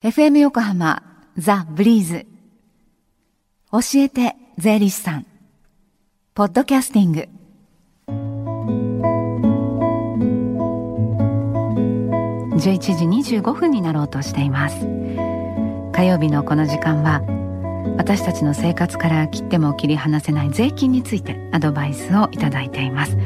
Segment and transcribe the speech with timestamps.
[0.00, 1.02] FM 横浜
[1.36, 2.24] ザ・ブリーズ。
[3.72, 5.26] 教えて税理士さん。
[6.34, 7.28] ポッドキャスティング。
[12.56, 14.86] 11時25分になろうとしています。
[15.92, 17.20] 火曜日のこの時間は
[17.98, 23.16] 私たちの生活から切っても切り離せない税金についてアドバイスをいただいています。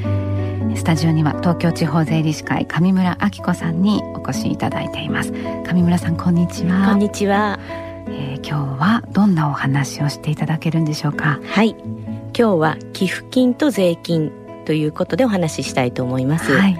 [0.76, 5.32] スタジオには東京地方税理士会上村明子さんにお越しいただいています。
[5.32, 6.88] 上村さんこんにちは。
[6.88, 7.58] こんにちは、
[8.08, 11.40] えー、今日はどんなお話をしていただけるんでしょうか？
[11.44, 11.76] はい。
[12.34, 14.32] 今日は寄付金と税金
[14.64, 16.78] ということでお話ししたいと思います、はい、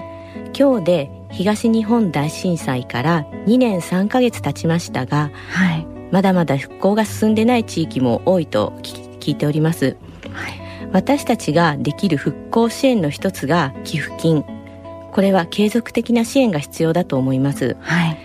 [0.57, 9.95] 今日で東日本大震災から2年3ヶ月経ちましたが、はい、まだまだ復興が進んでない地域も多いと聞いております、
[10.31, 10.62] はい
[10.93, 14.45] 私たちができる復興支援の一つが寄付金。
[15.13, 18.17] これは継続的な支援が必要だと思います、はい、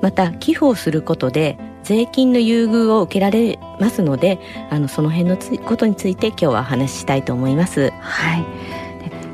[0.00, 4.38] また寄付をすることで税金の優遇を受けられますので
[4.70, 7.90] あのその辺のことについて今日はお話ししたいと思います。
[8.00, 8.44] はい。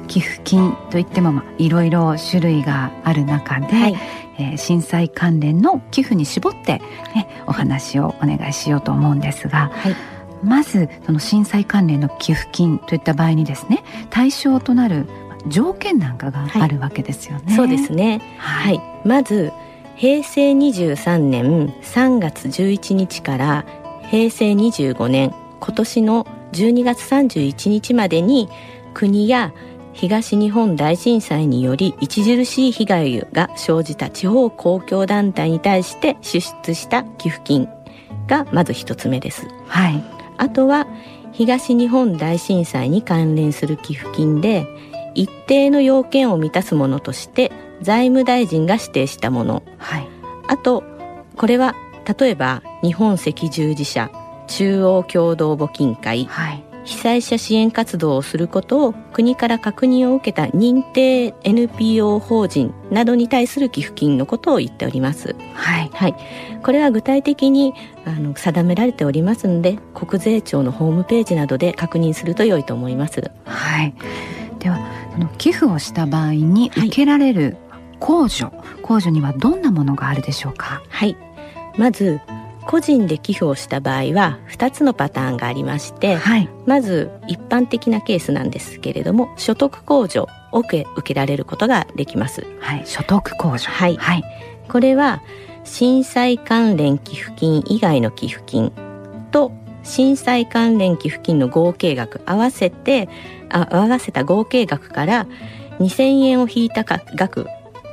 [0.08, 3.96] 寄付金といっても、まあ、いろいろ種類がある中で、はい、
[4.40, 6.82] えー、震災関連の寄付に絞って、
[7.14, 15.06] ね、お話をお願いしようと思うんですが、はいまずその震災関連の寄付金といった場合にですね対象となる
[15.48, 17.44] 条件なんかがあるわけですよね。
[17.46, 19.52] はい、そうですね、はい、はい、まず
[19.96, 23.64] 平成23年3月11日から
[24.10, 28.48] 平成25年今年の12月31日までに
[28.94, 29.52] 国や
[29.92, 37.68] 東日本大震災により著しい被害が生じた地方公共団体に対して支出した寄付金
[38.26, 39.46] がまず一つ目です。
[39.66, 40.19] はい。
[40.40, 40.86] あとは
[41.32, 44.66] 東日本大震災に関連する寄付金で
[45.14, 50.08] 一定の要件を満たすものとして財務大臣が指定したもの、はい、
[50.48, 50.82] あと
[51.36, 51.74] これは
[52.18, 54.10] 例えば日本赤十字社
[54.46, 65.36] 中央共同募金会、はい、被災者支援活動をすることを国から確認を受けた認定 NPO 法人などに対する寄付金のことを言っております。
[65.54, 65.90] はい。
[65.92, 66.14] はい。
[66.62, 67.74] これは具体的に
[68.06, 73.30] あの定められておりますので、国税庁のホームページなどで確認すると良いと思います。
[73.44, 73.94] はい。
[74.58, 74.78] では、
[75.14, 77.56] あの寄付をした場合に受けられる
[78.00, 80.82] 控除、はい、控除にはどんなものがあるでしょうか？
[80.88, 81.16] はい。
[81.76, 82.20] まず
[82.66, 92.46] 個人で寄付をした場合は2つのパターンがありまして、はい、まず一般的なケースなんですけれども所得控除を受けられることができます。
[92.60, 94.24] はい、所得控除、はい、はい、
[94.68, 95.22] これは
[95.64, 98.72] 震災関連寄付金以外の寄付金
[99.30, 103.08] と震災関連寄付金の合計額合わせて
[103.48, 105.26] あ合わせた合計額から
[105.78, 107.46] 2000円を引いた額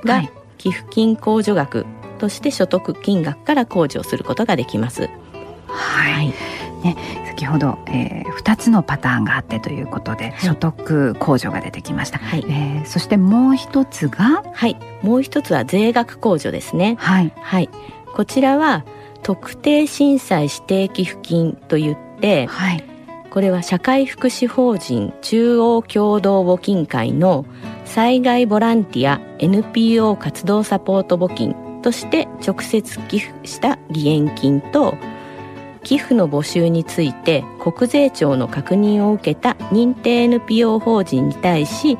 [0.04, 0.24] が
[0.58, 1.86] 寄付金控除額
[2.18, 5.10] として所得金額から控除をすることができます。
[5.68, 6.28] はい、
[6.84, 6.96] ね、
[7.28, 12.46] 先ほど、えー、2つのパターンがあってということで、はい、所得控除が出てきました、はい。
[12.48, 14.44] えー、そしてもう一つが？
[14.54, 14.78] はい。
[15.04, 16.96] もう一つは税額控除ですね。
[17.00, 17.70] はい、はい、
[18.16, 18.86] こちらは
[19.24, 22.84] 特定震災指定寄付金といって、はい、
[23.30, 27.46] これは社会福祉法人中央共同募金会の
[27.86, 31.56] 災害ボランティア NPO 活動サポート募金
[31.88, 34.98] として直接寄付した義援金と
[35.84, 41.98] 寄付の募集について国税庁の確認を受けた認定 NPO 法人に対し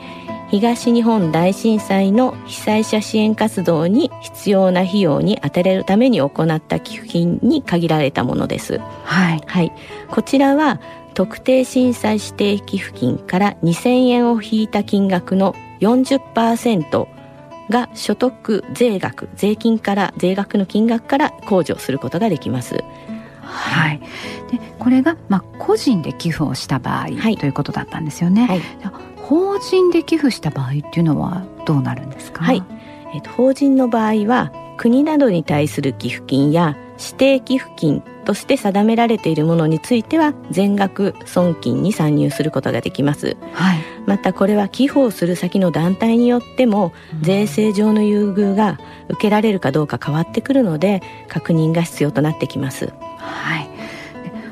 [0.52, 8.80] 東日本大震災の被災者支援活動に必要な費用に充てれるために行った寄付金に限られたものです。
[9.06, 9.42] はい。
[9.46, 9.72] はい。
[10.10, 10.82] こちらは
[11.14, 17.08] 特定震災指定寄付金から2000円を引いた金額の40%
[17.70, 22.84] が所得税額税金から税額の金額から控除することができます。
[23.42, 24.00] はい、
[24.52, 28.62] でこれが、まあ、個人で寄付をした場合、はい、ということだったんですよね、はい、
[29.16, 32.64] 法人で寄付した場合っていうのはどうなるんですか、はい。
[33.14, 46.92] えーと、法人の場合は国などに対する寄付金や指定寄付金として定められているものについては全額損金に参入することができます、はい、またこれは寄付をする先の団体によっても
[47.22, 52.92] 税制上の優遇が受けられるかどうか変わってくるので確認が必要となってきます。
[53.18, 53.70] はい。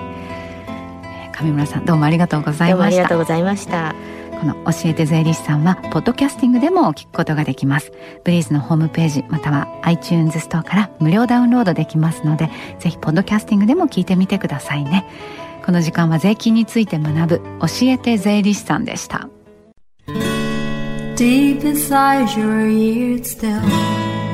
[1.42, 2.86] 上村さんどうもありがとうございました。
[2.86, 3.94] ありがとうございました。
[4.38, 7.92] この教えて税理士さんはポッドキャスティングでも聞くことができます。
[8.24, 15.06] ブリーズのホームページまたは iTunes ストアから無料ダウンロードできますのでぜひポッドキャスティングでも聞いてみてくださいね。
[15.64, 19.28] この時間は税金について学ぶ教えて税理士さんでした。
[21.16, 23.58] Deep inside your ears still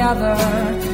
[0.00, 0.89] together.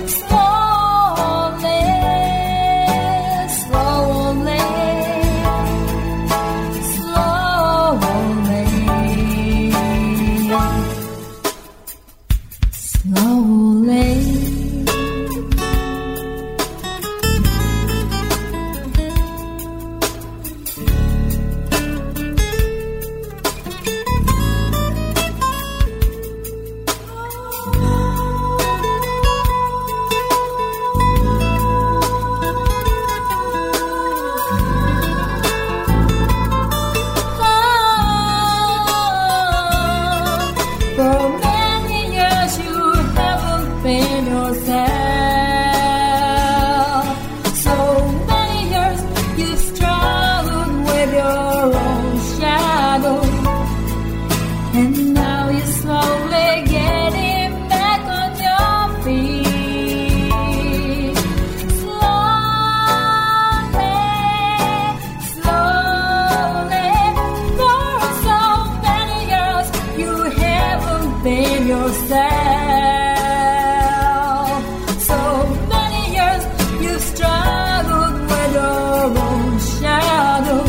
[79.59, 80.65] shadow,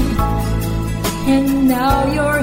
[1.27, 2.36] and now you're.